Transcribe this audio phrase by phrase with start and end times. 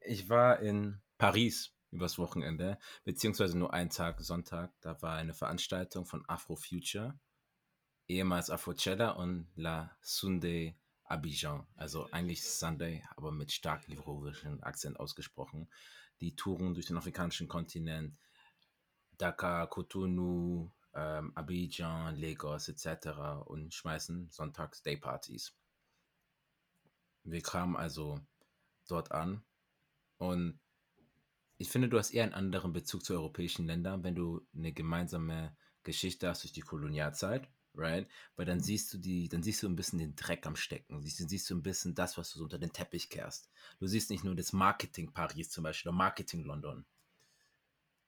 [0.00, 4.72] Ich war in Paris übers Wochenende, beziehungsweise nur einen Tag, Sonntag.
[4.80, 7.18] Da war eine Veranstaltung von Afrofuture,
[8.06, 10.76] ehemals Afrocella und La Sunday
[11.12, 11.66] Abidjan.
[11.76, 15.68] Also eigentlich Sunday, aber mit stark livrowischen Akzent ausgesprochen.
[16.20, 18.16] Die touren durch den afrikanischen Kontinent,
[19.18, 23.44] Dakar, Cotonou, ähm, Abidjan, Lagos etc.
[23.44, 25.54] und schmeißen sonntags Daypartys.
[27.24, 28.20] Wir kamen also
[28.88, 29.44] dort an
[30.16, 30.58] und
[31.58, 35.56] ich finde, du hast eher einen anderen Bezug zu europäischen Ländern, wenn du eine gemeinsame
[35.84, 38.06] Geschichte hast durch die Kolonialzeit, right?
[38.36, 41.20] Weil dann siehst du die, dann siehst du ein bisschen den Dreck am Stecken, siehst,
[41.20, 43.48] dann siehst du ein bisschen das, was du so unter den Teppich kehrst.
[43.78, 46.84] Du siehst nicht nur das Marketing Paris zum Beispiel oder Marketing London.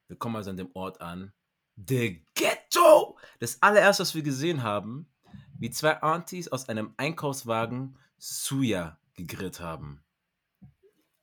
[0.09, 1.33] Wir kommen also an dem Ort an.
[1.77, 3.19] The Ghetto!
[3.41, 5.09] Das allererste, was wir gesehen haben,
[5.59, 10.03] wie zwei Aunties aus einem Einkaufswagen Suya gegrillt haben.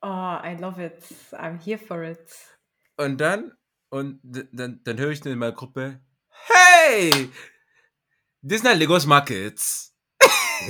[0.01, 1.03] Oh, I love it.
[1.31, 2.57] I'm here for it.
[2.97, 3.53] Und dann,
[3.89, 7.29] und dann, dann höre ich in meiner Gruppe, hey,
[8.49, 9.93] is not Lagos Markets.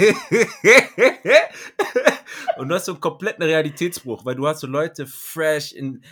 [2.58, 6.04] und du hast so einen kompletten Realitätsbruch, weil du hast so Leute fresh in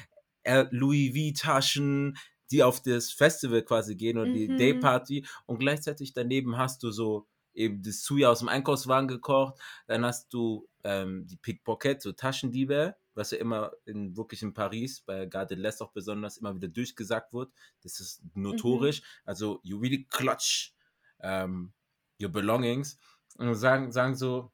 [0.44, 2.18] äh, Louis V-Taschen,
[2.52, 4.58] die auf das Festival quasi gehen und die Mhm.
[4.58, 10.06] Dayparty und gleichzeitig daneben hast du so eben das Suya aus dem Einkaufswagen gekocht, dann
[10.06, 15.26] hast du ähm, die Pickpocket, so Taschendiebe, was ja immer in wirklich in Paris, bei
[15.26, 17.52] Gare de l'Est auch besonders immer wieder durchgesagt wird.
[17.82, 19.02] Das ist notorisch.
[19.26, 20.73] Also you really clutch
[21.22, 21.73] ähm,
[22.22, 22.98] your belongings
[23.38, 24.52] und sagen, sagen so,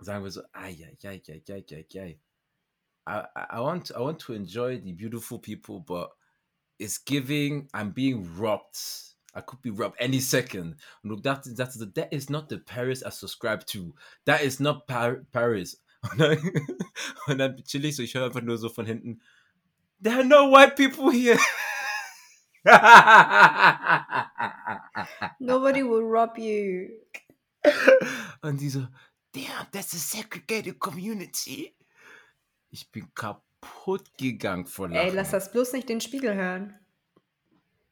[0.00, 2.20] sagen wir so, ai, ai, ai, ai, ai, ai, ai.
[3.06, 6.10] I, I, want I want to enjoy the beautiful people, but
[6.78, 8.78] it's giving I'm being robbed.
[9.34, 10.76] I could be robbed any second.
[11.04, 13.94] Du dachtest, dachtest so, that is not the Paris I subscribe to.
[14.24, 15.76] That is not Par Paris.
[16.02, 16.38] Und dann,
[17.26, 19.20] und dann chill ich so, ich höre einfach nur so von hinten,
[20.02, 21.38] there are no white people here.
[25.38, 26.88] Nobody will rob you.
[28.42, 28.86] Und die so,
[29.32, 31.74] damn, that's a segregated community.
[32.70, 35.08] Ich bin kaputt gegangen vor Lachen.
[35.08, 36.78] Ey, lass das bloß nicht den Spiegel hören.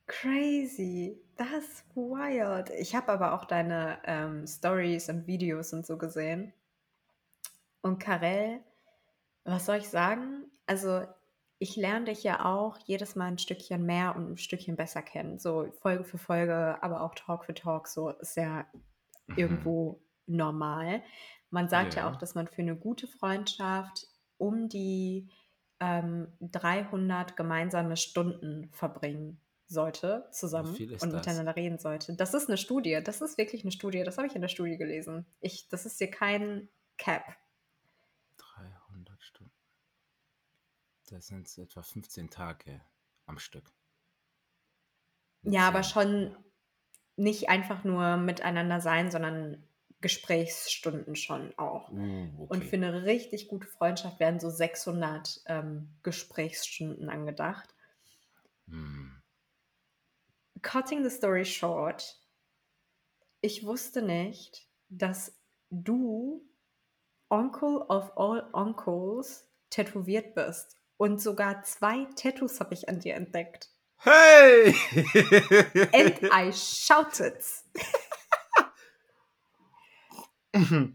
[0.06, 1.19] Crazy.
[1.37, 2.71] Das wild.
[2.78, 6.53] Ich habe aber auch deine ähm, Stories und Videos und so gesehen.
[7.81, 8.61] Und Karel,
[9.44, 10.50] was soll ich sagen?
[10.66, 11.06] Also,
[11.62, 15.39] ich lerne dich ja auch jedes Mal ein Stückchen mehr und ein Stückchen besser kennen.
[15.39, 17.87] So Folge für Folge, aber auch Talk für Talk.
[17.87, 18.67] So ist ja
[19.28, 19.37] Mhm.
[19.37, 21.03] irgendwo normal.
[21.50, 22.03] Man sagt ja.
[22.03, 22.11] Ja.
[22.11, 24.09] auch, dass man für eine gute Freundschaft
[24.39, 25.28] um die
[25.78, 31.12] ähm, 300 gemeinsame Stunden verbringen sollte zusammen und das?
[31.12, 32.15] miteinander reden sollte.
[32.17, 33.00] Das ist eine Studie.
[33.05, 34.03] Das ist wirklich eine Studie.
[34.03, 35.27] Das habe ich in der Studie gelesen.
[35.41, 36.69] Ich, das ist hier kein
[36.99, 37.25] Cap.
[38.39, 39.53] 300 Stunden.
[41.12, 42.81] Das sind etwa 15 Tage
[43.27, 43.71] am Stück.
[45.43, 46.34] Ja, aber schon
[47.17, 49.62] nicht einfach nur miteinander sein, sondern
[50.00, 51.91] Gesprächsstunden schon auch.
[51.91, 52.47] Uh, okay.
[52.49, 57.75] Und für eine richtig gute Freundschaft werden so 600 ähm, Gesprächsstunden angedacht.
[58.69, 59.23] Hm.
[60.62, 62.19] Cutting the story short,
[63.43, 65.39] ich wusste nicht, dass
[65.71, 66.49] du
[67.29, 70.81] Uncle of all Uncles tätowiert bist.
[71.02, 73.70] Und sogar zwei Tattoos habe ich an dir entdeckt.
[73.96, 74.72] Hey!
[75.92, 77.42] And I shouted.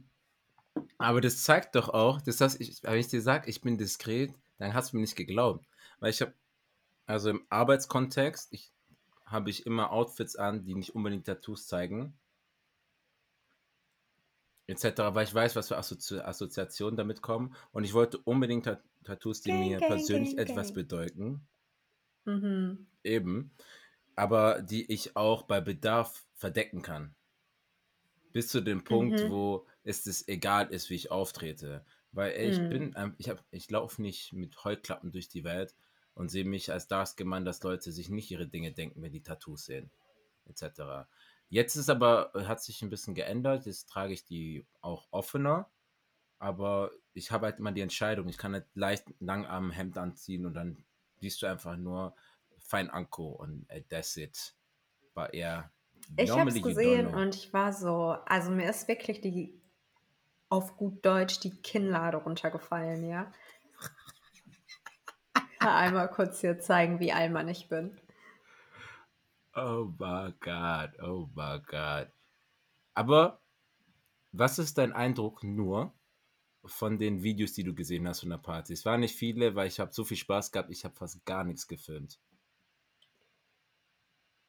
[0.97, 4.33] Aber das zeigt doch auch, das heißt, ich, wenn ich dir sage, ich bin diskret,
[4.59, 5.65] dann hast du mir nicht geglaubt.
[5.99, 6.33] Weil ich habe,
[7.05, 8.71] also im Arbeitskontext, ich,
[9.25, 12.17] habe ich immer Outfits an, die nicht unbedingt Tattoos zeigen.
[14.67, 17.55] Etc., weil ich weiß, was für Assozi Assoziationen damit kommen.
[17.71, 21.47] Und ich wollte unbedingt Tat Tattoos, die Gang, mir gang, persönlich gang, etwas bedeuten.
[22.25, 22.87] Mhm.
[23.03, 23.55] Eben.
[24.15, 27.15] Aber die ich auch bei Bedarf verdecken kann.
[28.33, 29.27] Bis zu dem Punkt, Mhm.
[29.27, 31.85] wo es es egal ist, wie ich auftrete.
[32.11, 32.67] Weil ey, ich Mhm.
[32.67, 35.75] bin, ich ich laufe nicht mit Heuklappen durch die Welt
[36.13, 39.23] und sehe mich als dark Mann, dass Leute sich nicht ihre Dinge denken, wenn die
[39.23, 39.91] Tattoos sehen,
[40.45, 41.09] etc.
[41.49, 43.65] Jetzt ist aber, hat sich ein bisschen geändert.
[43.65, 45.69] Jetzt trage ich die auch offener.
[46.39, 48.27] Aber ich habe halt immer die Entscheidung.
[48.27, 50.83] Ich kann halt leicht lang am Hemd anziehen und dann
[51.19, 52.15] siehst du einfach nur
[52.59, 54.53] Fein Anko und äh, that's it.
[55.13, 55.71] War eher
[56.17, 59.59] Ich habe es gesehen und ich war so, also mir ist wirklich die
[60.49, 63.31] auf gut Deutsch die Kinnlade runtergefallen, ja.
[65.59, 67.99] Einmal kurz hier zeigen, wie Allmann ich bin.
[69.57, 72.11] Oh my God, oh my God.
[72.95, 73.41] Aber
[74.33, 75.93] was ist dein Eindruck nur
[76.65, 78.73] von den Videos, die du gesehen hast von der Party?
[78.73, 81.43] Es waren nicht viele, weil ich habe so viel Spaß gehabt, ich habe fast gar
[81.45, 82.19] nichts gefilmt.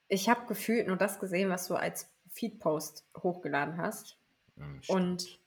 [0.09, 4.19] Ich habe gefühlt nur das gesehen, was du als Feedpost hochgeladen hast.
[4.57, 5.41] Hm, Und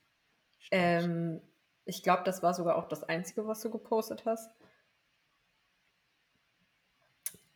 [0.72, 1.42] ähm,
[1.86, 4.52] ich glaube, das war sogar auch das Einzige, was du gepostet hast.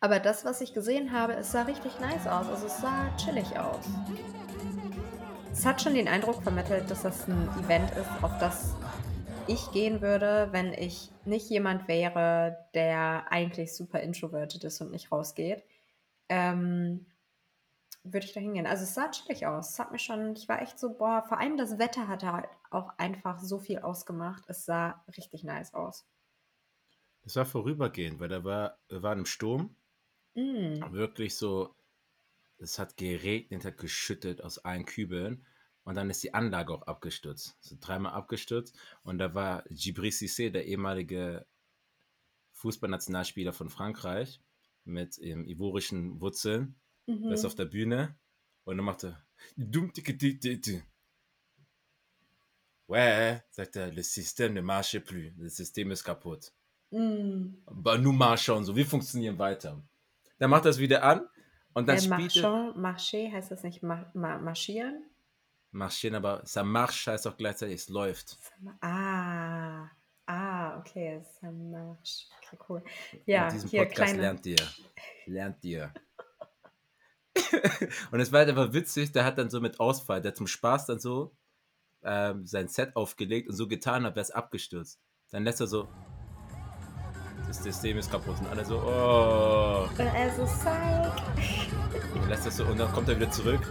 [0.05, 2.47] Aber das, was ich gesehen habe, es sah richtig nice aus.
[2.47, 3.83] Also es sah chillig aus.
[5.51, 8.75] Es hat schon den Eindruck vermittelt, dass das ein Event ist, auf das
[9.47, 15.11] ich gehen würde, wenn ich nicht jemand wäre, der eigentlich super introverted ist und nicht
[15.11, 15.63] rausgeht.
[16.29, 17.07] Ähm,
[18.03, 18.67] würde ich da hingehen.
[18.67, 19.71] Also es sah chillig aus.
[19.71, 22.45] Es hat mir schon, ich war echt so, boah, vor allem das Wetter hatte halt
[22.69, 24.43] auch einfach so viel ausgemacht.
[24.49, 26.05] Es sah richtig nice aus.
[27.23, 29.75] Es war vorübergehend, weil da war, wir waren Sturm,
[30.35, 30.91] Mm.
[30.91, 31.75] wirklich so,
[32.57, 35.45] es hat geregnet, hat geschüttet aus allen Kübeln
[35.83, 37.57] und dann ist die Anlage auch abgestürzt.
[37.61, 41.45] So dreimal abgestürzt und da war Djibril Cissé, der ehemalige
[42.53, 44.41] Fußballnationalspieler von Frankreich
[44.85, 46.75] mit ähm, ivorischen Wurzeln,
[47.07, 47.47] der ist Mhm.
[47.47, 48.17] auf der Bühne
[48.63, 49.25] und dann macht er
[49.57, 50.81] Dum tiki ti ti ti.
[52.87, 55.33] Ouais, sagt er, le système ne marche plus.
[55.37, 56.53] Das System ist kaputt.
[56.91, 57.55] Mm.
[57.65, 59.81] Aber nous marchons, so, wir funktionieren weiter.
[60.37, 61.27] Dann macht er es wieder an
[61.73, 65.03] und dann Äh, spielt er Marché heißt das nicht ma ma marschieren?
[65.71, 68.37] marschieren, aber ça marche heißt auch gleichzeitig, es läuft.
[68.81, 69.89] Ah,
[70.25, 72.27] ah, okay, ça marche.
[72.37, 72.83] Okay, cool.
[73.11, 74.21] In Ja, diesem hier Podcast kleine.
[74.21, 74.55] lernt ihr.
[75.25, 75.93] Lernt ihr.
[78.11, 80.47] und es war halt einfach witzig, der hat dann so mit Ausfall, der hat zum
[80.47, 81.35] Spaß dann so
[82.03, 85.01] ähm, sein Set aufgelegt und so getan, als wäre es abgestürzt.
[85.31, 85.89] Dann lässt er so,
[87.47, 89.87] das System ist kaputt und alle so, oh.
[89.97, 91.67] Also Psych.
[92.13, 93.61] Und dann lässt das so und dann kommt er wieder zurück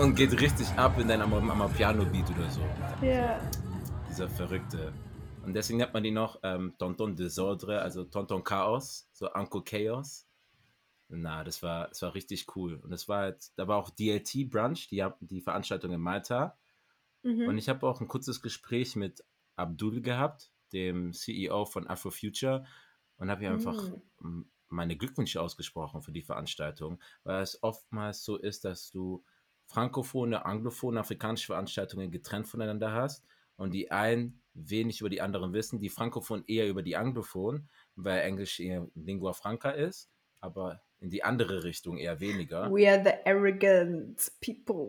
[0.00, 2.60] und geht richtig ab in dein Ama- Amapiano-Beat oder so.
[3.04, 3.40] Ja.
[4.10, 4.92] Dieser Verrückte.
[5.44, 10.26] Und deswegen nennt man die noch ähm, Tonton Desordre, also Tonton Chaos, so Uncle Chaos.
[11.08, 12.76] Na, das war, das war richtig cool.
[12.82, 16.56] Und das war halt, da war auch DLT Brunch, die, die Veranstaltung in Malta.
[17.22, 17.58] Und Mhm.
[17.58, 19.24] ich habe auch ein kurzes Gespräch mit
[19.56, 22.64] Abdul gehabt, dem CEO von Afrofuture,
[23.16, 24.02] und habe ihm einfach Mm.
[24.20, 29.22] m, meine Glückwünsche ausgesprochen für die Veranstaltung, weil es oftmals so ist, dass du
[29.66, 33.24] frankophone, anglophone, afrikanische Veranstaltungen getrennt voneinander hast
[33.56, 38.20] und die einen wenig über die anderen wissen, die Frankophonen eher über die Anglophonen, weil
[38.22, 40.10] Englisch eher Lingua Franca ist,
[40.40, 42.70] aber in die andere Richtung eher weniger.
[42.72, 44.86] We are the arrogant people.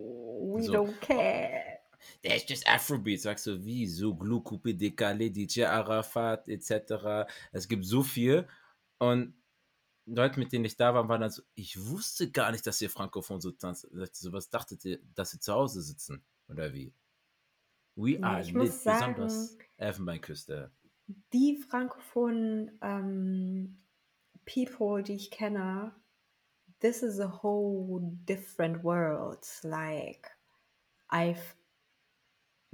[0.55, 0.73] We So.
[0.73, 1.74] don't care.
[2.23, 7.27] Der ist just Afrobeat, sagst du, wie, so Glou, Coupé, Décalé, DJ Arafat, etc.
[7.51, 8.47] Es gibt so viel.
[8.99, 9.33] Und
[10.05, 12.89] Leute, mit denen ich da war, waren dann so, ich wusste gar nicht, dass ihr
[12.89, 13.87] Frankophon so tanzt.
[14.13, 16.23] So, was dachtet ihr, dass sie zu Hause sitzen?
[16.47, 16.93] Oder wie?
[17.95, 20.71] We are ich lit, sagen, besonders Elfenbeinküste.
[21.33, 23.77] die frankophonen ähm,
[24.45, 25.93] People, die ich kenne,
[26.81, 29.47] this is a whole different world.
[29.63, 30.29] Like,
[31.09, 31.55] I've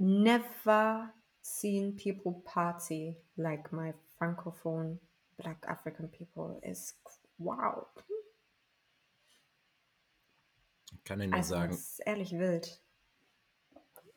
[0.02, 1.12] never
[1.42, 4.98] seen people party like my francophone
[5.40, 6.58] black African people.
[6.62, 6.94] Is
[7.38, 7.86] wow.
[10.94, 12.80] Ich kann dir nur Also, sagen, es ist ehrlich wild.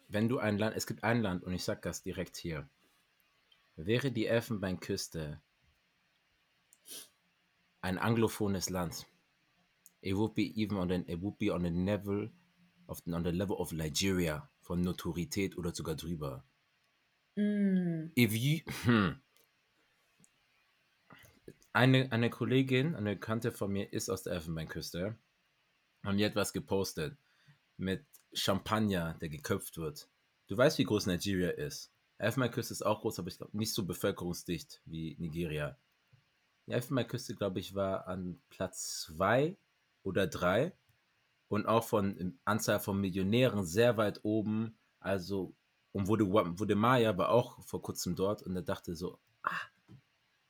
[0.08, 2.70] wenn du ein Land, es gibt ein Land, und ich sag das direkt hier,
[3.76, 5.42] wäre die Elfenbeinküste
[7.82, 9.06] ein anglophones Land,
[10.02, 12.32] it would be even on the, it would be on the level
[12.88, 16.44] of, on the level of Nigeria von Notorität oder sogar drüber.
[17.36, 18.08] Mm.
[18.18, 19.22] If you, hm.
[21.72, 25.18] eine, eine Kollegin, eine Bekannte von mir ist aus der Elfenbeinküste
[26.04, 27.16] und die hat was gepostet
[27.78, 30.10] mit Champagner, der geköpft wird.
[30.48, 31.92] Du weißt, wie groß Nigeria ist.
[32.18, 35.78] Elfenbeinküste ist auch groß, aber ich glaube nicht so bevölkerungsdicht wie Nigeria.
[36.66, 39.58] Die Elfenbeinküste, glaube ich, war an Platz zwei
[40.02, 40.76] oder drei
[41.48, 44.78] und auch von Anzahl von Millionären sehr weit oben.
[45.00, 45.56] Also,
[45.92, 49.52] und wurde, wurde Maya war auch vor kurzem dort und er dachte so, ah,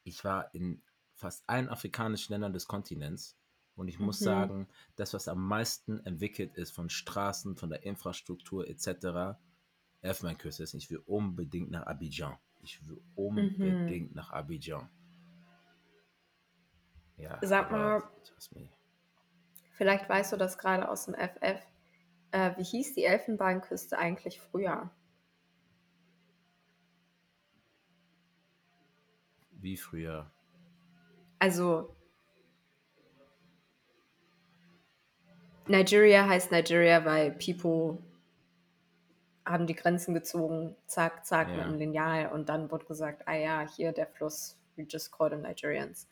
[0.04, 0.82] ich war in
[1.14, 3.38] fast allen afrikanischen Ländern des Kontinents
[3.76, 4.26] und ich muss Mhm.
[4.26, 9.38] sagen, das, was am meisten entwickelt ist von Straßen, von der Infrastruktur etc.,
[10.02, 12.38] Elfenbeinküste ist, ich will unbedingt nach Abidjan.
[12.62, 14.90] Ich will unbedingt nach Abidjan.
[17.18, 18.04] Ja, Sag mal-.
[19.76, 21.62] Vielleicht weißt du das gerade aus dem FF.
[22.32, 24.90] Äh, wie hieß die Elfenbeinküste eigentlich früher?
[29.52, 30.32] Wie früher?
[31.40, 31.96] Also,
[35.68, 37.98] Nigeria heißt Nigeria, weil People
[39.46, 41.56] haben die Grenzen gezogen, zack, zack, ja.
[41.56, 42.32] mit einem Lineal.
[42.32, 46.08] Und dann wurde gesagt, ah ja, hier der Fluss, we just call them Nigerians.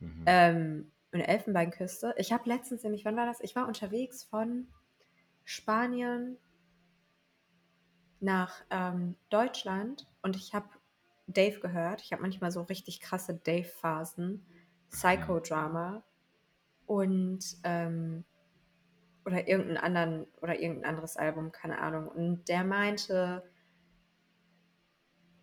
[0.00, 0.22] Mhm.
[0.26, 2.14] Ähm, und Elfenbeinküste.
[2.18, 3.40] Ich habe letztens nämlich, wann war das?
[3.40, 4.68] Ich war unterwegs von
[5.44, 6.38] Spanien
[8.20, 10.68] nach ähm, Deutschland und ich habe
[11.26, 12.02] Dave gehört.
[12.02, 14.44] Ich habe manchmal so richtig krasse Dave-Phasen,
[14.90, 16.02] Psychodrama
[16.86, 18.24] und ähm,
[19.24, 22.08] oder irgendeinen anderen oder irgendein anderes Album, keine Ahnung.
[22.08, 23.42] Und der meinte,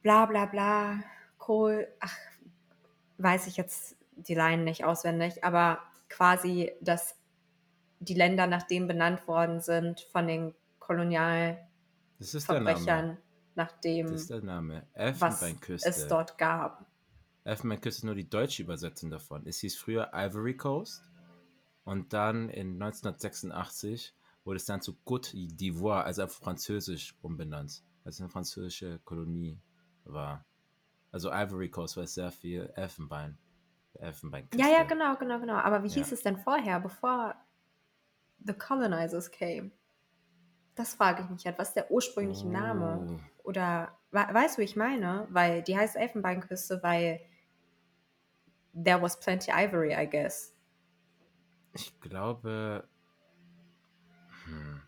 [0.02, 1.04] bla bla bla,
[1.38, 2.18] Kohl, ach,
[3.18, 5.80] weiß ich jetzt die Line nicht auswendig, aber
[6.10, 7.16] quasi, dass
[8.00, 13.18] die Länder nach dem benannt worden sind von den Kolonialverbrechern,
[13.56, 14.86] nach dem, Das ist der Name.
[14.94, 15.90] was Elfenbeinküste.
[15.90, 16.86] es dort gab.
[17.46, 19.44] Elfenbeinküste ist nur die deutsche Übersetzung davon.
[19.46, 21.04] Es hieß früher Ivory Coast
[21.84, 28.16] und dann in 1986 wurde es dann zu Côte d'Ivoire, also auf Französisch umbenannt, als
[28.16, 29.60] es eine französische Kolonie
[30.04, 30.46] war.
[31.12, 33.38] Also Ivory Coast war sehr viel Elfenbein.
[34.00, 34.66] Elfenbeinküste.
[34.66, 35.56] Ja, ja, genau, genau, genau.
[35.56, 35.96] Aber wie Ja.
[35.96, 37.36] hieß es denn vorher, bevor
[38.46, 39.72] the colonizers came?
[40.76, 41.60] Das frage ich mich halt.
[41.60, 43.08] Was ist der ursprüngliche Name?
[43.08, 43.50] Oh.
[43.50, 45.28] Oder we weißt du, wie ich meine?
[45.30, 47.20] Weil die heißt Elfenbeinküste, weil
[48.74, 50.56] there was plenty ivory, I guess.
[51.74, 52.88] Ich glaube,
[54.46, 54.82] hm,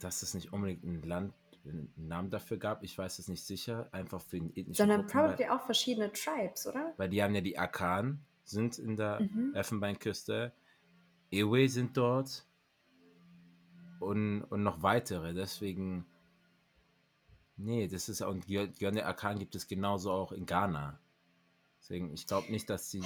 [0.00, 1.34] dass es nicht unbedingt ein Land,
[1.68, 2.82] einen Namen dafür gab.
[2.82, 3.88] Ich weiß es nicht sicher.
[3.92, 6.94] Einfach für den ethnischen Sondern Gruppen, weil- probably auch verschiedene Tribes, oder?
[6.96, 9.52] Weil die haben ja die Akan, sind in der Mhm.
[9.54, 10.52] Elfenbeinküste.
[11.30, 12.46] Ewe sind dort.
[14.00, 15.32] Und, und noch weitere.
[15.34, 16.06] Deswegen.
[17.56, 18.30] Nee, das ist auch.
[18.30, 21.00] Und Gönne Akan gibt es genauso auch in Ghana.
[21.80, 23.02] Deswegen, ich glaube nicht, dass sie.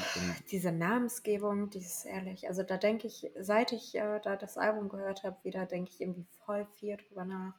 [0.50, 2.48] Diese Namensgebung, die ist ehrlich.
[2.48, 6.00] Also da denke ich, seit ich äh, da das Album gehört habe, wieder denke ich
[6.00, 7.54] irgendwie voll viel drüber nach.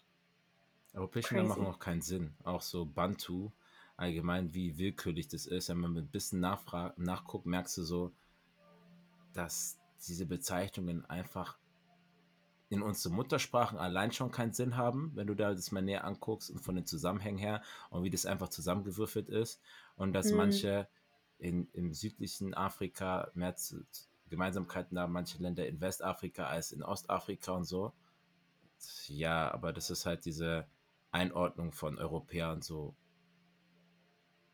[0.94, 1.50] Europäische Namen Crazy.
[1.50, 2.34] machen auch keinen Sinn.
[2.44, 3.52] Auch so Bantu,
[3.98, 5.70] allgemein, wie willkürlich das ist.
[5.70, 8.12] Wenn man ein bisschen nachfra nachguckt, merkst du so,
[9.34, 11.58] dass diese Bezeichnungen einfach
[12.70, 16.50] in unsere Muttersprachen allein schon keinen Sinn haben, wenn du da das mal näher anguckst
[16.50, 19.62] und von den Zusammenhängen her und wie das einfach zusammengewürfelt ist
[19.98, 20.38] und dass Hm.
[20.38, 20.88] manche
[21.38, 23.86] in, im südlichen Afrika mehr zu
[24.30, 27.94] Gemeinsamkeiten haben, manche Länder in Westafrika als in Ostafrika und so.
[29.08, 30.66] Ja, aber das ist halt diese
[31.12, 32.96] Einordnung von Europäern, so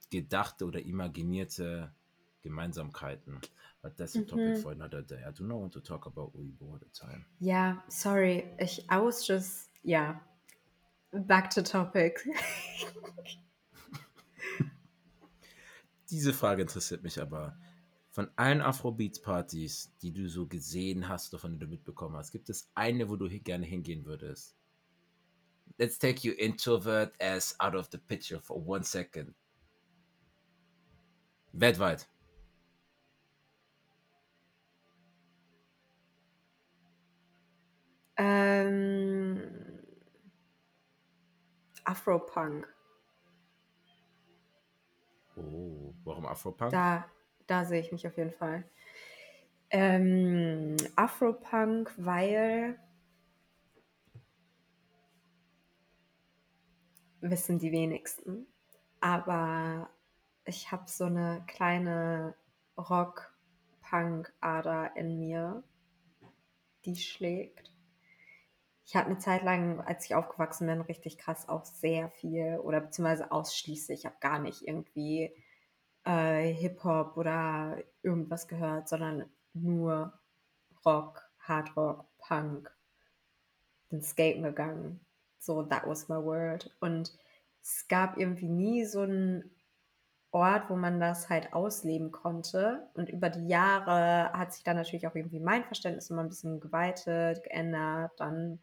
[0.09, 1.93] gedachte oder imaginierte
[2.41, 3.39] Gemeinsamkeiten.
[3.81, 4.61] But that's a topic Mhm.
[4.61, 5.23] for another day.
[5.27, 7.25] I do not want to talk about Uyghur all the time.
[7.39, 8.43] Ja, sorry.
[8.59, 10.19] Ich, I was just, ja.
[11.11, 12.27] Back to topic.
[16.09, 17.57] Diese Frage interessiert mich aber.
[18.09, 22.49] Von allen Afrobeats-Partys, die du so gesehen hast oder von denen du mitbekommen hast, gibt
[22.49, 24.55] es eine, wo du gerne hingehen würdest?
[25.79, 29.33] Let's take you introvert as out of the picture for one second.
[31.55, 32.07] Weltweit.
[38.17, 39.39] ähm,
[41.83, 42.67] Afropunk.
[45.35, 46.71] Oh, warum Afropunk?
[46.71, 47.05] Da,
[47.45, 48.63] da sehe ich mich auf jeden Fall.
[49.69, 52.79] Ähm, Afropunk, weil
[57.21, 58.47] wissen die wenigsten.
[58.99, 59.89] Aber
[60.45, 62.35] ich habe so eine kleine
[62.77, 65.63] Rock-Punk-Ader in mir,
[66.85, 67.73] die schlägt.
[68.85, 72.79] Ich hatte eine Zeit lang, als ich aufgewachsen bin, richtig krass auch sehr viel oder
[72.79, 75.35] beziehungsweise ausschließlich, ich habe gar nicht irgendwie
[76.05, 80.17] äh, Hip-Hop oder irgendwas gehört, sondern nur
[80.85, 82.73] Rock, Hardrock, Punk.
[83.89, 85.01] Bin skaten gegangen.
[85.39, 86.69] So, that was my word.
[86.79, 87.17] Und
[87.61, 89.51] es gab irgendwie nie so einen
[90.31, 92.87] Ort, wo man das halt ausleben konnte.
[92.93, 96.59] Und über die Jahre hat sich dann natürlich auch irgendwie mein Verständnis immer ein bisschen
[96.59, 98.11] geweitet, geändert.
[98.17, 98.59] Dann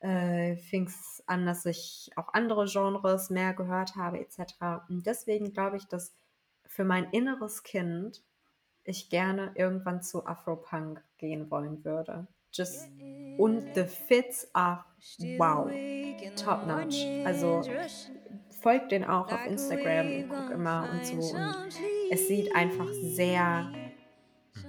[0.00, 4.86] äh, fing es an, dass ich auch andere Genres mehr gehört habe, etc.
[4.88, 6.14] Und deswegen glaube ich, dass
[6.66, 8.22] für mein inneres Kind
[8.84, 12.26] ich gerne irgendwann zu Afropunk gehen wollen würde.
[12.54, 12.88] Just
[13.36, 14.84] und the fits are
[15.38, 15.68] wow,
[16.36, 17.04] top notch.
[17.24, 17.62] Also
[18.62, 21.36] folgt den auch auf Instagram und guck immer und so.
[21.36, 21.68] Und
[22.10, 23.72] es sieht einfach sehr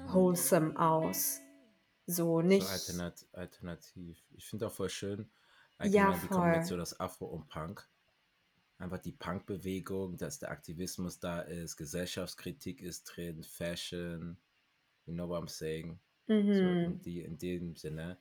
[0.08, 1.42] wholesome aus.
[2.08, 2.66] So nicht.
[2.68, 4.18] So alternat alternativ.
[4.36, 5.30] Ich finde auch voll schön,
[5.84, 6.38] Ja, allgemein die voll.
[6.38, 7.88] Kombination aus Afro und Punk.
[8.78, 14.38] einfach die Punk-Bewegung, dass der Aktivismus da ist, Gesellschaftskritik ist drin, Fashion,
[15.06, 16.00] you know what I'm saying?
[16.50, 17.02] So in, Mhm.
[17.02, 18.18] die, in dem Sinne.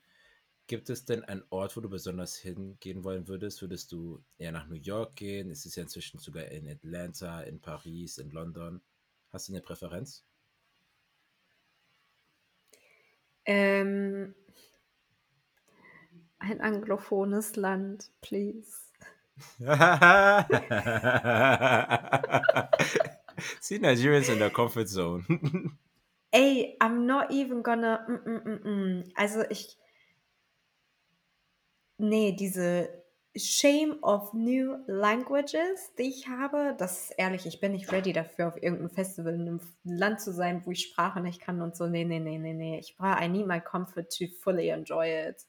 [0.66, 3.62] Gibt es denn einen Ort, wo du besonders hingehen wollen würdest?
[3.62, 5.50] Würdest du eher nach New York gehen?
[5.50, 8.82] Es ist ja inzwischen sogar in Atlanta, in Paris, in London.
[9.30, 10.24] Hast du eine Präferenz?
[13.46, 14.34] Ähm,
[16.38, 18.92] ein anglophones Land, please.
[23.60, 25.24] See Nigerians in their comfort zone.
[26.34, 28.04] Ey, I'm not even gonna.
[28.08, 29.12] Mm, mm, mm, mm.
[29.14, 29.78] Also ich.
[31.96, 32.88] Nee, diese
[33.36, 38.48] Shame of New Languages, die ich habe, das ist ehrlich, ich bin nicht ready dafür,
[38.48, 41.86] auf irgendeinem Festival in einem Land zu sein, wo ich Sprache nicht kann und so.
[41.86, 42.80] Nee, nee, nee, nee, nee.
[42.80, 45.46] Ich brauche, I need my comfort to fully enjoy it.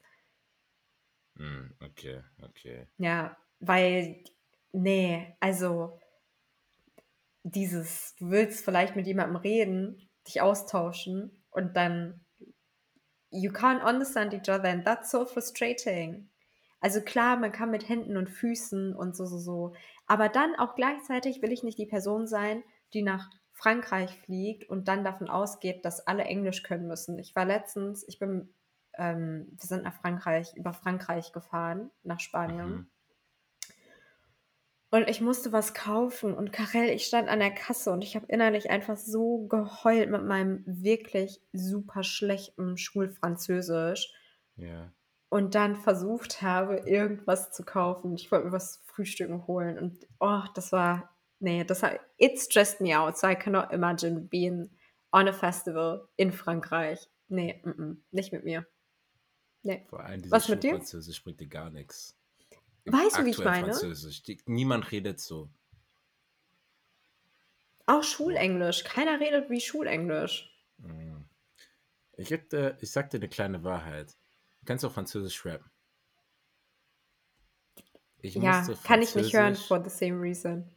[1.37, 2.87] Hm, okay, okay.
[2.99, 4.23] Ja, weil,
[4.71, 5.99] nee, also
[7.41, 12.25] dieses, du willst vielleicht mit jemandem reden, dich austauschen und dann
[13.29, 16.29] you can't understand each other and that's so frustrating.
[16.79, 19.74] Also klar, man kann mit Händen und Füßen und so, so, so.
[20.08, 22.63] Aber dann auch gleichzeitig will ich nicht die Person sein,
[22.94, 27.17] die nach Frankreich fliegt und dann davon ausgeht, dass alle Englisch können müssen.
[27.17, 28.53] Ich war letztens, ich bin,
[28.98, 32.70] ähm, wir sind nach Frankreich, über Frankreich gefahren, nach Spanien.
[32.70, 32.91] Mhm.
[34.91, 38.27] Und ich musste was kaufen und Karel, ich stand an der Kasse und ich habe
[38.29, 44.13] innerlich einfach so geheult mit meinem wirklich super schlechten Schulfranzösisch
[44.55, 44.93] Ja.
[45.29, 48.15] und dann versucht habe, irgendwas zu kaufen.
[48.15, 52.79] Ich wollte mir was frühstücken holen und oh, das war, nee, das war, it stressed
[52.79, 54.69] me out, so I cannot imagine being
[55.11, 56.99] on a festival in Frankreich.
[57.27, 58.65] Nee, mm -mm, nicht mit mir.
[59.63, 59.83] Nee.
[59.89, 60.69] Vor allem dieses Was mit dir?
[60.69, 62.15] Schulfranzösisch bringt dir gar nichts.
[62.85, 63.65] Weißt du, wie ich meine?
[63.67, 64.23] Französisch.
[64.23, 65.49] Die, niemand redet so.
[67.87, 68.83] Auch Schulenglisch.
[68.83, 70.51] Keiner redet wie Schulenglisch.
[70.77, 71.25] Mhm.
[72.17, 74.15] Ich, geb dir, ich sag dir eine kleine Wahrheit.
[74.59, 75.69] Du kannst auch Französisch rappen.
[78.19, 80.71] Ich Ja, kann ich nicht hören Französisch- for the same reason.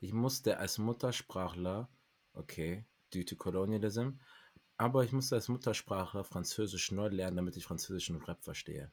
[0.00, 1.88] Ich musste als Muttersprachler,
[2.32, 4.10] okay, due to colonialism,
[4.76, 8.92] aber ich musste als Muttersprachler Französisch neu lernen, damit ich französischen Rap verstehe.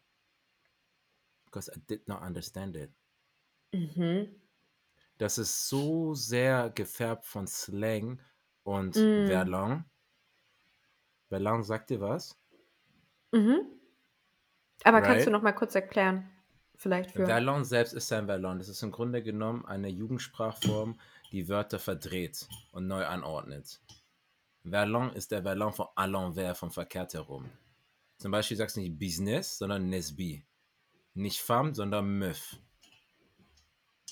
[1.47, 2.91] Because I did not understand it.
[3.73, 4.27] Mhm.
[5.17, 8.19] Das ist so sehr gefärbt von Slang
[8.63, 9.27] und Mm.
[9.27, 9.85] Verlan.
[11.29, 12.37] Verlan sagt dir was?
[13.31, 13.61] Mhm.
[14.83, 15.31] Aber kannst du Right.
[15.31, 16.29] noch mal kurz erklären?
[16.75, 17.25] Vielleicht für.
[17.25, 18.59] Verlan selbst ist ein Verlan.
[18.59, 20.99] Das ist im Grunde genommen eine Jugendsprachform,
[21.31, 23.81] die Wörter verdreht und neu anordnet.
[24.63, 27.49] Verlan ist der Verlan von à l'envers, vom verkehrt herum.
[28.17, 30.45] Zum Beispiel sagst du nicht Business, sondern Nesbi.
[31.17, 32.57] Nicht Femme, sondern Meuf.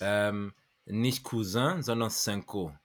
[0.02, 2.76] Ähm, nicht Cousin, sondern Cinco.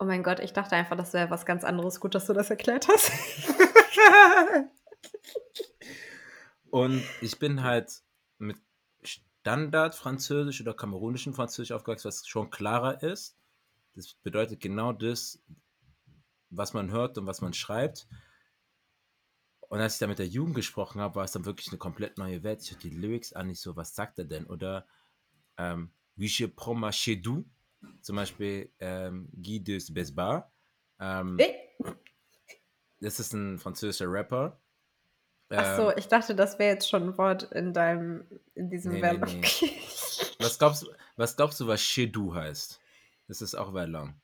[0.00, 2.00] Oh mein Gott, ich dachte einfach, das wäre was ganz anderes.
[2.00, 3.12] Gut, dass du das erklärt hast.
[6.70, 8.02] Und ich bin halt
[8.38, 8.56] mit
[9.04, 13.36] Standard-Französisch oder kamerunischen Französisch aufgewachsen, was schon klarer ist.
[13.94, 15.40] Das bedeutet genau das,
[16.50, 18.08] was man hört und was man schreibt.
[19.72, 22.18] Und als ich da mit der Jugend gesprochen habe, war es dann wirklich eine komplett
[22.18, 22.60] neue Welt.
[22.62, 24.44] Ich hatte die Lyrics an, nicht so, was sagt er denn?
[24.46, 24.86] Oder
[25.56, 27.46] ähm, Wie je prends ma chez du,
[28.02, 30.52] zum Beispiel ähm, Guy de Besbar.
[31.00, 31.38] Ähm,
[33.00, 34.60] das ist ein französischer Rapper.
[35.48, 38.92] Ach so, Ähm, ich dachte, das wäre jetzt schon ein Wort in deinem, in diesem
[38.92, 39.26] Nee, Verb.
[39.26, 39.40] nee,
[40.38, 42.78] Was glaubst, was glaubst du, was chez du heißt?
[43.26, 44.20] Das ist auch Verlang.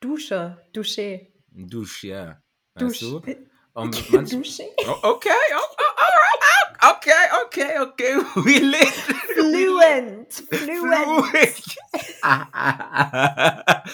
[0.00, 1.28] Dusche, Dusche.
[1.52, 2.42] Douche, ja.
[2.74, 3.20] Weißt Dusche.
[3.20, 3.53] du?
[3.74, 4.62] Manch, Dusche?
[4.86, 8.16] oh, okay, oh, oh, oh, okay, okay, okay.
[8.44, 8.94] We live.
[9.34, 11.76] Fluent, fluent.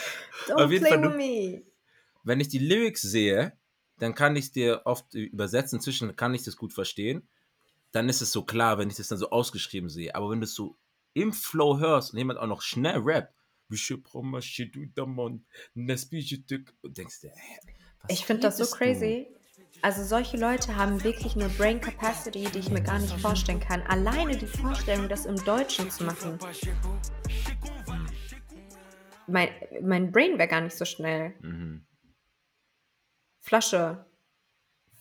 [0.49, 1.63] Don't Auf jeden play Fall, with du- me.
[2.25, 3.57] Wenn ich die Lyrics sehe,
[3.99, 5.79] dann kann ich dir oft übersetzen.
[5.79, 7.27] Inzwischen kann ich das gut verstehen.
[7.93, 10.15] Dann ist es so klar, wenn ich das dann so ausgeschrieben sehe.
[10.15, 10.77] Aber wenn du es so
[11.15, 13.33] im Flow hörst und jemand auch noch schnell rappt,
[16.83, 17.33] und denkst dir,
[18.03, 19.40] was Ich finde das so redest du?
[19.83, 23.83] Also solche Leute haben wirklich eine Brain Capacity, die ich mir gar nicht vorstellen kann.
[23.83, 26.39] Alleine die Vorstellung, das im Deutschen zu machen.
[29.27, 29.49] Mein,
[29.81, 31.35] mein Brain wäre gar nicht so schnell.
[31.41, 31.87] Mhm.
[33.41, 34.05] Flasche.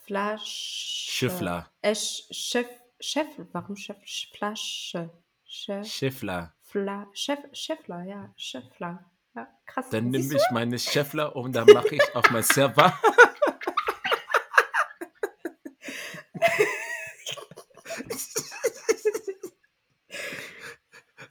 [0.05, 0.45] Flasche.
[0.45, 1.69] Schiffler.
[1.81, 2.65] Äh, Sch-
[3.01, 3.97] Chef, warum Chef?
[4.05, 5.09] Sch- Flasche.
[5.45, 6.53] Chef, Schiffler.
[6.61, 9.03] Fla, Chef, Chefler, ja, Chefler.
[9.35, 9.89] Ja, krass.
[9.89, 12.93] Dann nehme ich meine Scheffler und dann mache ich auf mein Server.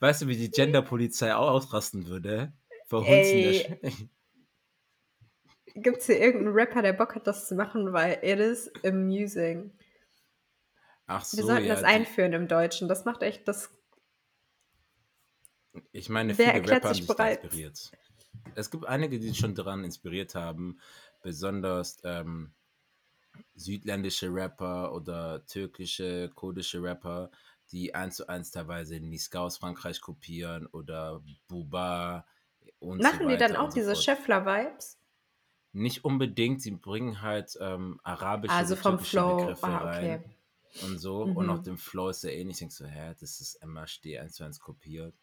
[0.01, 2.53] weißt du, wie die Genderpolizei auch ausrasten würde?
[2.87, 3.79] Verhunzen.
[5.75, 7.93] Gibt es hier irgendeinen Rapper, der Bock hat, das zu machen?
[7.93, 9.73] Weil it is amusing.
[11.07, 11.75] Ach so, Wir sollten ja.
[11.75, 12.89] das einführen im Deutschen.
[12.89, 13.71] Das macht echt das.
[15.93, 17.93] Ich meine, viele Rapper haben sich da inspiriert.
[18.55, 20.81] Es gibt einige, die sich schon daran inspiriert haben,
[21.23, 22.55] besonders ähm,
[23.55, 27.31] südländische Rapper oder türkische, kurdische Rapper,
[27.73, 32.27] die eins zu eins teilweise Niska aus Frankreich kopieren oder Buba
[32.79, 33.95] und so Machen die dann auch so diese.
[33.95, 34.99] Scheffler-Vibes?
[35.73, 39.57] Nicht unbedingt, sie bringen halt ähm, arabische Also vom Flow.
[39.57, 40.25] Begriffe Ah, rein okay.
[40.75, 41.25] und so.
[41.25, 41.63] Und auch Mhm.
[41.63, 42.57] dem Flow ist ja ähnlich.
[42.57, 45.15] Ich denke so, hä, das ist MHD eins zu eins kopiert.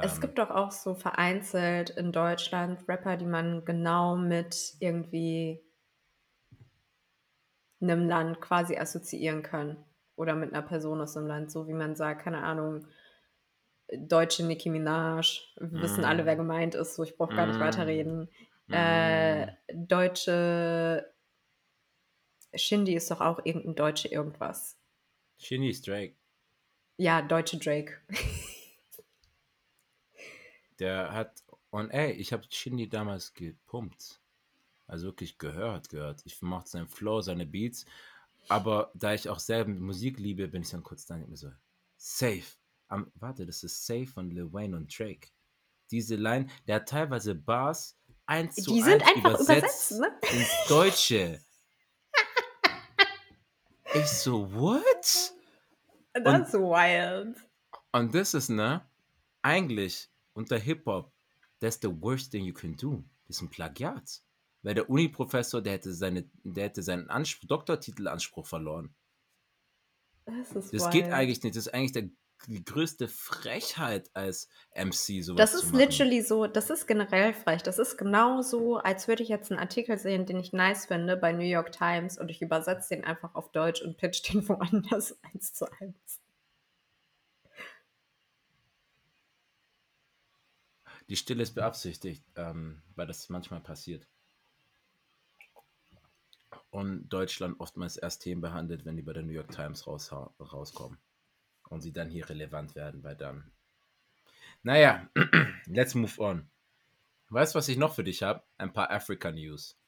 [0.00, 5.62] Es Ähm, gibt doch auch so vereinzelt in Deutschland Rapper, die man genau mit irgendwie
[7.80, 9.84] einem Land quasi assoziieren kann.
[10.18, 11.50] Oder mit einer Person aus einem Land.
[11.52, 12.86] So wie man sagt, keine Ahnung,
[13.96, 15.40] deutsche Nicki Minaj.
[15.56, 16.38] Wir wissen alle, wer Mm.
[16.38, 16.94] gemeint ist.
[16.96, 17.62] So, ich brauche gar nicht Mm.
[17.62, 18.28] weiterreden.
[18.68, 21.12] mm, Äh, deutsche
[22.54, 24.76] Shindy ist doch auch irgendein deutsche irgendwas.
[25.38, 26.16] Shinny ist Drake.
[26.98, 28.02] Ja, deutsche Drake.
[30.78, 34.20] Der hat, und ey, ich habe Shindy damals gepumpt.
[34.86, 36.22] Also wirklich gehört, gehört.
[36.26, 37.86] Ich mochte seinen Flow, seine Beats.
[38.48, 41.50] Aber da ich auch selber Musik liebe, bin ich dann kurz dann mir so,
[41.96, 42.44] safe.
[42.88, 45.28] Am, warte, das ist Safe von Lil Wayne und Drake.
[45.90, 50.38] Diese Line, der hat teilweise Bars eins zu Die sind einfach übersetzt übersetzt, ne?
[50.38, 51.40] ins Deutsche.
[53.94, 55.34] ich so, what?
[56.14, 57.36] That's wild.
[57.92, 58.82] Und das ist, ne,
[59.42, 61.12] eigentlich unter Hip-Hop,
[61.60, 63.04] that's the worst thing you can do.
[63.26, 64.22] Das ist ein Plagiat.
[64.62, 68.94] Weil der Uni-Professor, der hätte, seine, der hätte seinen Anspruch, Doktortitelanspruch verloren.
[70.26, 70.92] Das ist Das wild.
[70.92, 71.56] geht eigentlich nicht.
[71.56, 72.08] Das ist eigentlich der,
[72.46, 77.62] die größte Frechheit als MC, sowas Das ist literally so, das ist generell frech.
[77.62, 81.32] Das ist genauso, als würde ich jetzt einen Artikel sehen, den ich nice finde bei
[81.32, 85.52] New York Times und ich übersetze den einfach auf Deutsch und pitch den woanders eins
[85.54, 86.20] zu eins.
[91.08, 94.06] Die Stille ist beabsichtigt, ähm, weil das manchmal passiert.
[96.70, 100.98] Und Deutschland oftmals erst Themen behandelt, wenn die bei der New York Times raus, rauskommen.
[101.68, 103.50] Und sie dann hier relevant werden, weil dann.
[104.62, 105.08] Naja,
[105.66, 106.50] let's move on.
[107.30, 108.42] Weißt du, was ich noch für dich habe?
[108.56, 109.78] Ein paar Africa News.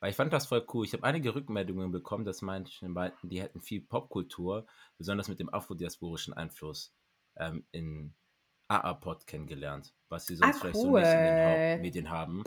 [0.00, 0.84] Weil ich fand das voll cool.
[0.84, 4.66] Ich habe einige Rückmeldungen bekommen, dass manche meinten, die hätten viel Popkultur,
[4.98, 6.94] besonders mit dem afrodiasporischen Einfluss,
[7.36, 8.14] ähm, in
[8.68, 11.70] AA-Pod kennengelernt, was sie sonst Ah, vielleicht so nicht in den cool.
[11.70, 12.42] Hauptmedien haben.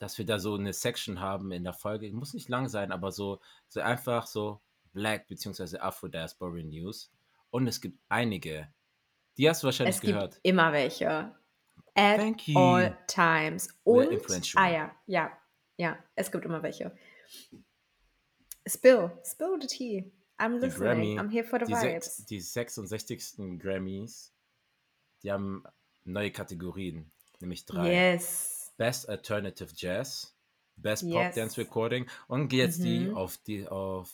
[0.00, 3.12] Dass wir da so eine Section haben in der Folge, muss nicht lang sein, aber
[3.12, 4.60] so, so einfach so
[4.92, 5.78] Black bzw.
[5.78, 7.12] Afro-Diasporian News.
[7.50, 8.68] Und es gibt einige.
[9.36, 10.40] Die hast du wahrscheinlich Es gibt gehört.
[10.42, 11.34] immer welche.
[11.94, 12.58] At Thank you.
[12.58, 13.68] all times.
[13.84, 14.08] Und,
[14.56, 15.30] ah ja, ja,
[15.76, 16.96] ja, es gibt immer welche.
[18.66, 20.12] Spill, spill the tea.
[20.38, 20.78] I'm listening.
[20.78, 22.16] Grammy, I'm here for the die, vibes.
[22.16, 23.58] sechs, die 66.
[23.58, 24.32] Grammys,
[25.22, 25.64] die haben
[26.04, 27.10] neue Kategorien,
[27.40, 28.12] nämlich drei.
[28.12, 28.59] Yes.
[28.80, 30.34] Best Alternative Jazz,
[30.76, 31.34] Best Pop Yes.
[31.34, 33.14] Dance Recording und jetzt die Mhm.
[33.14, 34.10] auf die auf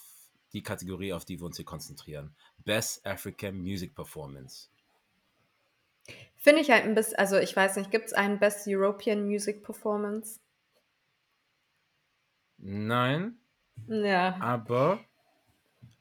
[0.51, 2.35] die Kategorie, auf die wir uns hier konzentrieren.
[2.65, 4.67] Best African Music Performance.
[6.35, 9.63] Finde ich halt ein bisschen, also ich weiß nicht, gibt es einen Best European Music
[9.63, 10.39] Performance?
[12.59, 13.39] Nein,
[13.87, 14.35] Ja.
[14.39, 14.99] aber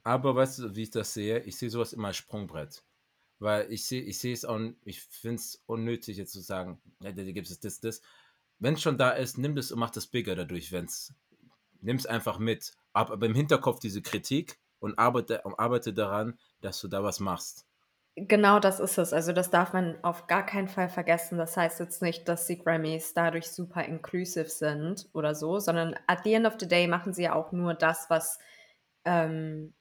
[0.05, 1.41] aber weißt du, wie ich das sehe?
[1.41, 2.85] Ich sehe sowas immer als Sprungbrett.
[3.39, 7.13] Weil ich sehe, ich sehe es auch, ich finde es unnötig, jetzt zu sagen, ja,
[7.13, 8.01] da gibt es das, das.
[8.59, 11.15] Wenn es schon da ist, nimm das und mach das bigger dadurch, wenn's.
[11.81, 12.73] Nimm es einfach mit.
[12.93, 17.67] Aber, aber im Hinterkopf diese Kritik und arbeite, arbeite daran, dass du da was machst.
[18.19, 19.13] Genau das ist es.
[19.13, 21.37] Also das darf man auf gar keinen Fall vergessen.
[21.37, 26.21] Das heißt jetzt nicht, dass die Grammys dadurch super inclusive sind oder so, sondern at
[26.25, 28.39] the end of the day machen sie ja auch nur das, was
[29.05, 29.75] ähm,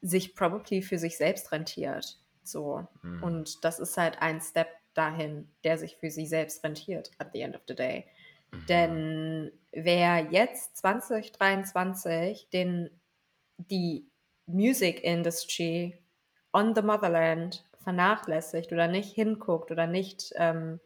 [0.00, 2.20] sich probably für sich selbst rentiert.
[2.44, 2.86] So.
[3.02, 3.22] Mhm.
[3.22, 7.40] Und das ist halt ein Step dahin, der sich für sie selbst rentiert at the
[7.40, 8.06] end of the day.
[8.50, 8.66] Mhm.
[8.66, 12.90] Denn wer jetzt 2023 den,
[13.56, 14.08] die
[14.46, 15.98] Music Industry
[16.52, 20.80] on the Motherland vernachlässigt oder nicht hinguckt oder nicht ähm,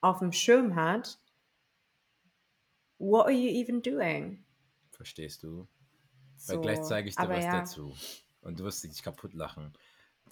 [0.00, 1.18] auf dem Schirm hat,
[2.98, 4.44] what are you even doing?
[4.90, 5.66] Verstehst du?
[6.36, 7.60] So, Weil gleich zeige ich dir was ja.
[7.60, 7.94] dazu.
[8.42, 9.72] Und du wirst dich kaputt lachen.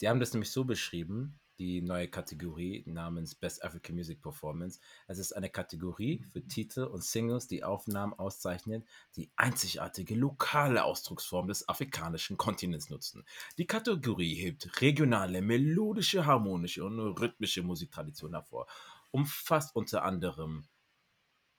[0.01, 4.81] Die haben das nämlich so beschrieben, die neue Kategorie namens Best African Music Performance.
[5.07, 8.85] Es ist eine Kategorie für Titel und Singles, die Aufnahmen auszeichnen,
[9.17, 13.25] die einzigartige lokale Ausdrucksform des afrikanischen Kontinents nutzen.
[13.59, 18.67] Die Kategorie hebt regionale, melodische, harmonische und rhythmische Musiktraditionen hervor,
[19.11, 20.67] umfasst unter anderem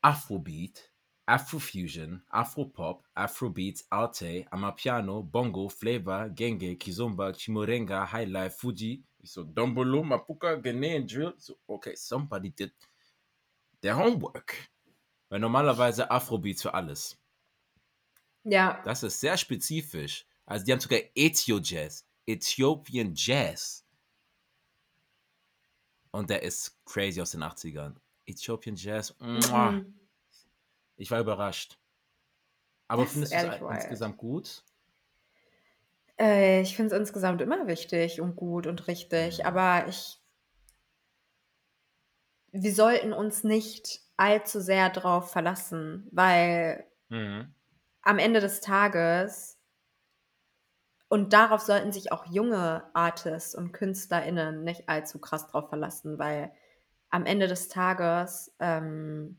[0.01, 0.91] Afrobeat,
[1.27, 9.03] Afrofusion, Afropop, Afrobeats, Arte, Amapiano, Bongo, Flavor, Genge, Kizomba, Chimurenga, Highlife, Fuji.
[9.25, 11.33] Ich so, Dombolo, Mapuka, Ghanaian Drill.
[11.37, 12.71] So, okay, somebody did
[13.81, 14.69] their homework.
[15.29, 17.17] Weil normalerweise Afrobeats für alles.
[18.43, 18.83] Ja.
[18.83, 20.27] Das ist sehr spezifisch.
[20.45, 23.83] Also die haben sogar Ethio Jazz, Ethiopian Jazz.
[26.11, 27.95] Und der ist crazy aus den 80ern.
[28.27, 29.15] Ethiopian Jazz.
[29.19, 29.99] Mhm.
[30.97, 31.79] Ich war überrascht.
[32.87, 34.63] Aber das findest du es insgesamt gut?
[36.19, 39.45] Äh, ich finde es insgesamt immer wichtig und gut und richtig, mhm.
[39.45, 40.19] aber ich
[42.57, 47.53] wir sollten uns nicht allzu sehr darauf verlassen, weil mhm.
[48.01, 49.59] am Ende des Tages
[51.09, 56.51] und darauf sollten sich auch junge Artists und KünstlerInnen nicht allzu krass drauf verlassen, weil
[57.09, 59.37] am Ende des Tages ähm,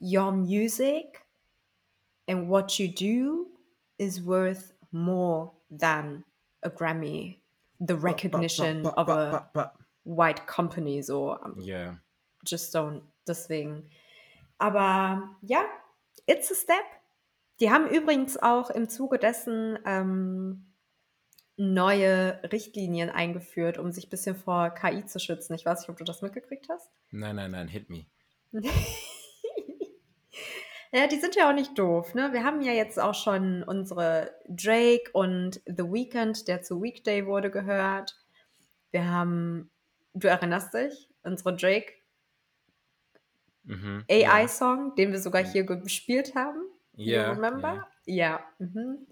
[0.00, 1.26] your music
[2.26, 3.50] and what you do
[3.98, 6.24] is worth more than
[6.62, 7.38] a Grammy,
[7.80, 9.72] the recognition but, but, but, of a
[10.04, 11.02] white company.
[11.02, 11.94] So, um, yeah,
[12.44, 13.02] just don't.
[13.26, 13.84] Deswegen.
[14.58, 15.64] Aber ja,
[16.26, 16.84] it's a step.
[17.60, 20.68] Die haben übrigens auch im Zuge dessen ähm,
[21.56, 25.54] neue Richtlinien eingeführt, um sich ein bisschen vor KI zu schützen.
[25.54, 26.88] Ich weiß nicht, ob du das mitgekriegt hast.
[27.10, 28.06] Nein, nein, nein, hit me.
[30.98, 32.32] Ja, die sind ja auch nicht doof, ne?
[32.32, 37.52] Wir haben ja jetzt auch schon unsere Drake und The Weeknd, der zu Weekday wurde,
[37.52, 38.16] gehört.
[38.90, 39.70] Wir haben,
[40.14, 41.92] du erinnerst dich, unsere Drake
[43.62, 44.94] mhm, AI-Song, ja.
[44.96, 46.64] den wir sogar hier gespielt haben.
[46.96, 47.20] Ja.
[47.20, 47.86] Yeah, remember?
[48.04, 48.14] Ja.
[48.14, 49.06] ja mhm.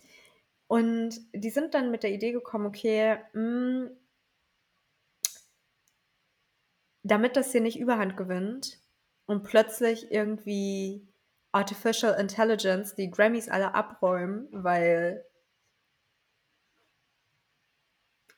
[0.67, 3.91] Und die sind dann mit der Idee gekommen, okay, mh, mm,
[7.05, 8.81] damit das hier nicht überhand gewinnt
[9.27, 11.07] und plötzlich irgendwie
[11.57, 15.25] Artificial Intelligence die Grammys alle abräumen, weil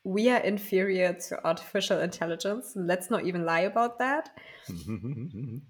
[0.05, 2.77] we are inferior to artificial intelligence.
[2.77, 4.31] Let's not even lie about that.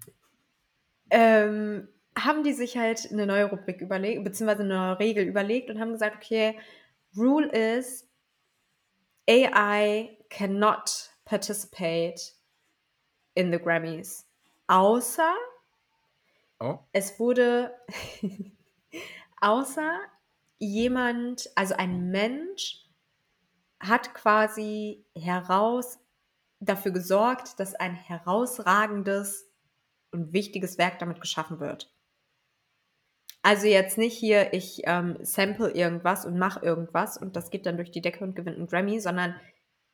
[1.09, 5.79] ähm, haben die sich halt eine neue Rubrik überlegt, beziehungsweise eine neue Regel überlegt und
[5.79, 6.55] haben gesagt, okay,
[7.17, 8.07] Rule is
[9.27, 12.35] AI cannot participate
[13.33, 14.27] in the Grammys.
[14.67, 15.33] Außer
[16.59, 16.79] Oh.
[16.91, 17.73] Es wurde
[19.41, 19.99] außer
[20.57, 22.85] jemand, also ein Mensch,
[23.79, 25.99] hat quasi heraus
[26.59, 29.49] dafür gesorgt, dass ein herausragendes
[30.11, 31.93] und wichtiges Werk damit geschaffen wird.
[33.41, 37.77] Also jetzt nicht hier, ich ähm, sample irgendwas und mache irgendwas und das geht dann
[37.77, 39.39] durch die Decke und gewinnt einen Grammy, sondern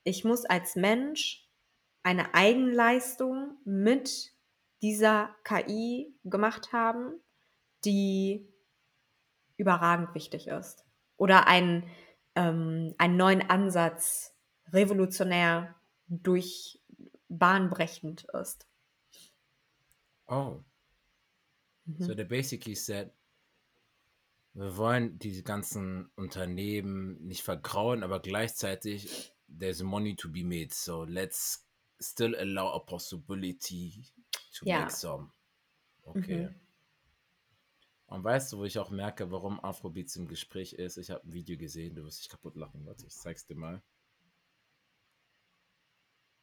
[0.04, 1.48] ich muss als Mensch
[2.02, 4.35] eine Eigenleistung mit
[4.86, 7.20] dieser KI gemacht haben,
[7.86, 8.48] die
[9.58, 10.86] überragend wichtig ist.
[11.18, 11.90] Oder einen,
[12.36, 14.36] ähm, einen neuen Ansatz
[14.72, 15.74] revolutionär
[16.08, 16.80] durch
[17.30, 18.68] bahnbrechend ist.
[20.28, 20.60] Oh.
[21.86, 22.04] Mhm.
[22.04, 23.12] So the basically said,
[24.54, 30.70] wir wollen diese ganzen Unternehmen nicht vergrauen, aber gleichzeitig there's money to be made.
[30.72, 31.66] So let's
[32.00, 34.14] still allow a possibility
[34.56, 34.80] to ja.
[34.80, 35.32] make some.
[36.06, 36.46] Okay.
[36.48, 36.56] Mhm.
[38.08, 40.98] Und weißt du, wo ich auch merke, warum Afrobeats im Gespräch ist?
[40.98, 42.86] Ich habe ein Video gesehen, du wirst dich kaputt lachen.
[42.86, 43.82] Warte, ich zeig's dir mal.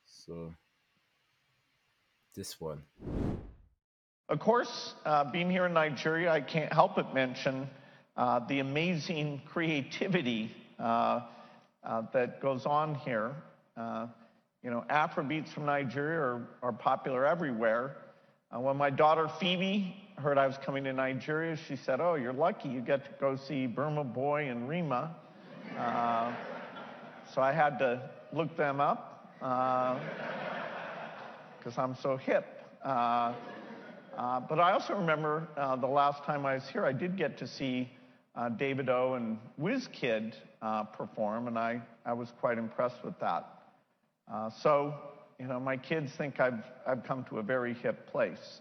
[0.05, 0.55] So.
[2.35, 2.83] This one.
[4.29, 7.69] Of course, uh, being here in Nigeria, I can't help but mention
[8.17, 11.21] uh, the amazing creativity uh,
[11.85, 13.35] uh that goes on here.
[13.77, 14.07] Uh,
[14.63, 17.97] you know, Afrobeats from Nigeria are, are popular everywhere.
[18.55, 22.35] Uh, when my daughter Phoebe heard I was coming to Nigeria, she said, Oh, you're
[22.35, 25.15] lucky you get to go see Burma Boy and Rima.
[25.79, 26.33] Uh,
[27.35, 29.33] so I had to look them up
[31.59, 32.45] because uh, I'm so hip.
[32.85, 33.33] Uh,
[34.19, 37.39] uh, but I also remember uh, the last time I was here, I did get
[37.39, 37.91] to see
[38.59, 40.35] David O and WizKid
[40.93, 43.47] perform, and I, I was quite impressed with that.
[44.31, 44.95] Uh, so,
[45.43, 48.61] you know, my kids think I've, I've come to a very hip place.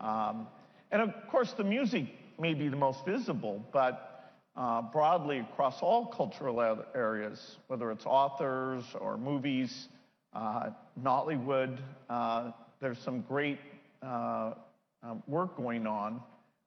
[0.00, 0.46] Um,
[0.92, 2.06] and of course, the music
[2.38, 8.84] may be the most visible, but uh, broadly across all cultural areas, whether it's authors
[9.00, 9.88] or movies,
[10.32, 10.70] uh,
[11.02, 11.78] Nollywood.
[12.08, 13.58] Uh, there's some great
[14.00, 16.20] uh, uh, work going on.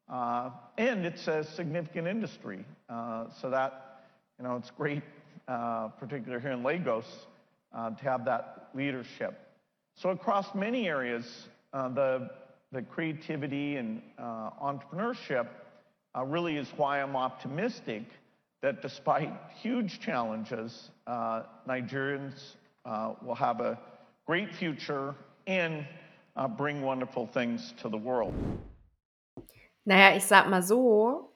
[0.09, 2.65] Uh, and it's a significant industry.
[2.89, 4.01] so that,
[4.37, 5.03] you know, it's great,
[5.47, 7.05] particularly here in Lagos,
[7.73, 9.42] to have that leadership.
[9.95, 12.29] So across many areas, the,
[12.71, 15.47] the creativity and entrepreneurship
[16.15, 18.03] uh, really is why I'm optimistic
[18.61, 23.77] that despite huge challenges, uh, Nigerians uh, will have a
[24.25, 25.15] great future
[25.47, 25.85] and
[26.35, 28.33] uh, bring wonderful things to the world.
[29.87, 31.29] Naja, ich sag mal so,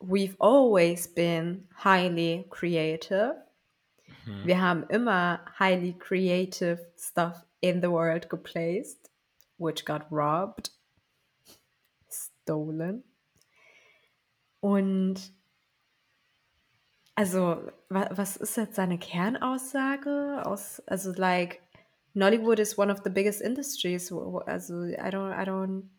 [0.00, 3.36] we've always been highly creative.
[4.28, 4.46] Mhm.
[4.46, 9.10] Wir haben immer highly creative stuff in the world geplaced,
[9.56, 10.70] which got robbed,
[12.10, 13.02] stolen.
[14.60, 15.32] Und
[17.14, 21.62] also, wa was ist jetzt seine Kernaussage aus also, like,
[22.14, 25.90] Nollywood is one of the biggest industries, also, I don't I don't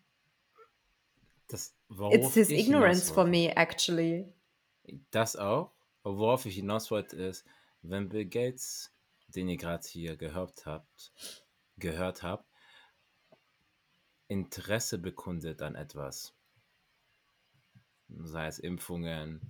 [1.48, 1.74] Das
[2.12, 4.32] It's his ignorance for me, actually.
[5.10, 5.72] Das auch.
[6.04, 7.44] worauf ich hinaus wollte, ist,
[7.82, 8.92] wenn Bill Gates,
[9.28, 11.12] den ihr gerade hier gehört habt
[11.76, 12.44] gehört habt,
[14.28, 16.34] Interesse bekundet an etwas
[18.18, 19.40] sei es Impfungen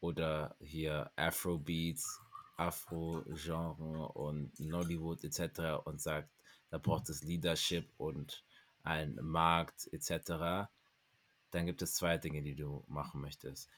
[0.00, 2.20] oder hier Afrobeats,
[2.56, 5.84] Afro-Genre und Nollywood etc.
[5.84, 6.30] und sagt,
[6.70, 8.44] da braucht es Leadership und
[8.82, 10.68] einen Markt etc.,
[11.52, 13.68] dann gibt es zwei Dinge, die du machen möchtest.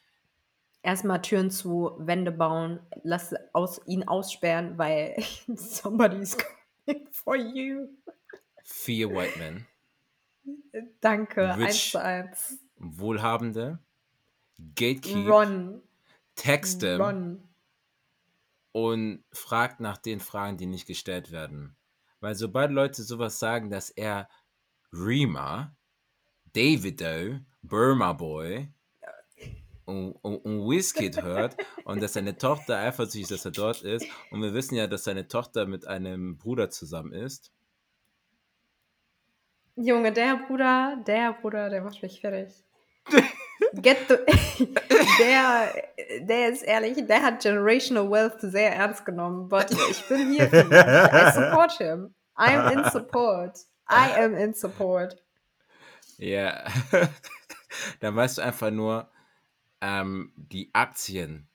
[0.83, 5.16] Erstmal Türen zu, Wände bauen, lass aus, ihn aussperren, weil
[5.55, 7.88] somebody's coming for you.
[8.64, 9.66] Fear White Men.
[11.01, 12.59] Danke, Rich, eins zu eins.
[12.77, 13.79] Wohlhabende,
[14.75, 15.83] Gatekeep, Ron.
[16.35, 17.49] Texte Ron.
[18.73, 21.77] und fragt nach den Fragen, die nicht gestellt werden.
[22.21, 24.29] Weil sobald Leute sowas sagen, dass er
[24.92, 25.77] Rima,
[26.53, 28.73] Davido, Burma Boy
[30.23, 34.43] und, und, Wizkid hört und dass seine Tochter eifersüchtig ist, dass er dort ist und
[34.43, 37.53] wir wissen ja, dass seine Tochter mit einem Bruder zusammen ist.
[39.77, 42.53] Junge, der Bruder, der Bruder, der macht mich fertig.
[43.75, 44.17] Get the,
[45.19, 45.73] der,
[46.21, 49.49] der ist ehrlich, der hat Generational Wealth sehr ernst genommen.
[49.49, 50.73] But ich bin hier für ihn.
[50.73, 52.15] I support him.
[52.37, 53.59] I'm in support.
[53.89, 55.17] I am in support.
[56.19, 56.65] Ja.
[58.01, 59.11] Dann weißt du einfach nur,
[59.83, 61.51] ähm, die Aktien,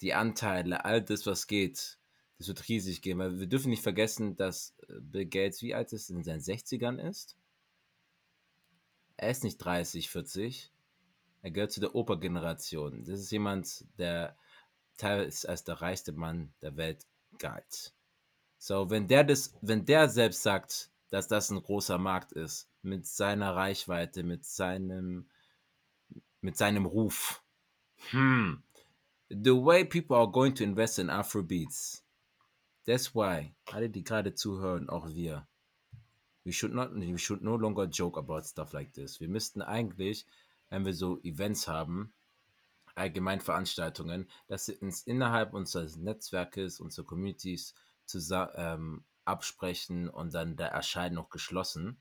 [0.00, 1.98] die Anteile, all das, was geht,
[2.38, 3.18] das wird riesig gehen.
[3.18, 7.36] Weil wir dürfen nicht vergessen, dass Bill Gates, wie alt ist, in seinen 60ern ist.
[9.16, 10.70] Er ist nicht 30, 40
[11.46, 13.04] er gehört zu der Opergeneration.
[13.04, 14.36] Das ist jemand, der
[14.96, 17.06] teilweise als der reichste Mann der Welt
[17.38, 17.94] galt.
[18.58, 23.06] So, wenn der das, wenn der selbst sagt, dass das ein großer Markt ist, mit
[23.06, 25.30] seiner Reichweite, mit seinem,
[26.40, 27.44] mit seinem Ruf,
[28.10, 28.54] hmm,
[29.28, 32.02] the way people are going to invest in Afrobeats,
[32.86, 35.46] that's why, alle, die gerade zuhören, auch wir,
[36.44, 39.20] we should not, we should no longer joke about stuff like this.
[39.20, 40.26] Wir müssten eigentlich
[40.70, 42.12] wenn wir so Events haben,
[42.94, 50.56] allgemein Veranstaltungen, dass wir uns innerhalb unseres Netzwerkes, unserer Communities zusammen, ähm, absprechen und dann
[50.56, 52.00] der erscheint noch geschlossen.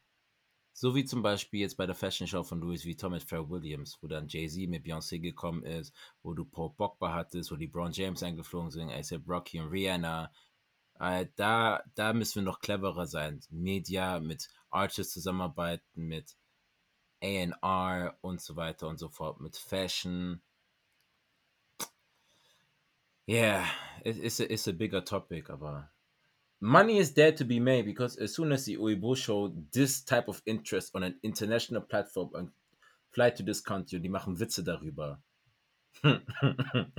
[0.78, 3.98] So wie zum Beispiel jetzt bei der Fashion Show von Louis Vuitton mit Pharrell Williams,
[4.02, 7.94] wo dann Jay-Z mit Beyoncé gekommen ist, wo du Paul Pogba hattest, wo die Brown
[7.94, 10.34] James eingeflogen sind, A$AP Rocky und Rihanna.
[11.00, 13.40] Äh, da, da müssen wir noch cleverer sein.
[13.50, 16.36] Media, mit Artists zusammenarbeiten, mit
[17.24, 20.42] A&R und so weiter und so fort mit Fashion.
[23.26, 23.66] Yeah,
[24.04, 25.90] it, it's a, it's a bigger topic, aber
[26.66, 30.28] money is there to be made because as soon as the Weibo show this type
[30.28, 32.50] of interest on an international platform and
[33.12, 35.20] fly to this country, die machen Witze darüber.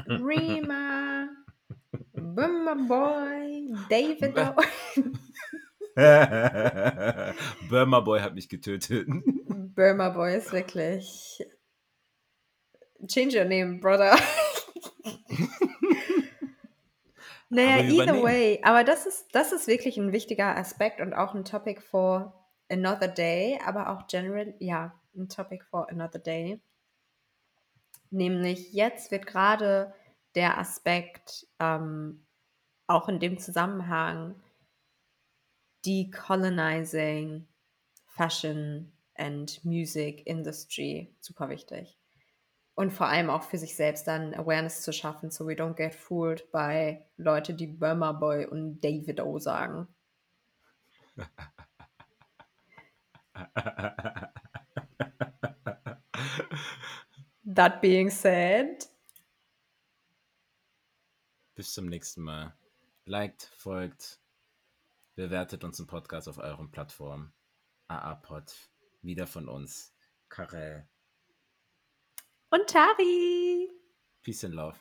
[0.09, 1.29] Rima,
[2.15, 4.35] Bummer Boy, David.
[7.69, 9.07] Burma Boy hat mich getötet.
[9.75, 11.43] Burma Boy ist wirklich.
[13.09, 14.17] Change your name, brother.
[17.49, 18.61] naja, either way.
[18.63, 23.09] Aber das ist, das ist wirklich ein wichtiger Aspekt und auch ein Topic for another
[23.09, 26.61] day, aber auch general, ja, ein Topic for another day.
[28.11, 29.95] Nämlich jetzt wird gerade
[30.35, 32.27] der Aspekt ähm,
[32.87, 34.41] auch in dem Zusammenhang
[35.85, 37.47] decolonizing
[38.07, 41.99] fashion and music industry super wichtig.
[42.77, 45.95] Und vor allem auch für sich selbst dann Awareness zu schaffen, so we don't get
[45.95, 49.89] fooled by Leute, die Burma Boy und David O sagen.
[57.47, 58.87] That being said.
[61.55, 62.55] Bis zum nächsten Mal.
[63.07, 64.21] Liked, folgt,
[65.15, 67.33] bewertet unseren Podcast auf euren Plattformen.
[67.89, 68.55] AAPod,
[69.01, 69.95] wieder von uns.
[70.29, 70.87] Karel
[72.51, 73.69] und Tari.
[74.23, 74.77] Peace and Love.